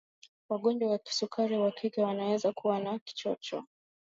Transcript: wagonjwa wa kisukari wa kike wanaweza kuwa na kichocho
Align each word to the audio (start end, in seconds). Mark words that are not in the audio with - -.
wagonjwa 0.49 0.87
wa 0.91 0.99
kisukari 0.99 1.57
wa 1.57 1.71
kike 1.71 2.01
wanaweza 2.01 2.53
kuwa 2.53 2.79
na 2.79 2.99
kichocho 2.99 3.63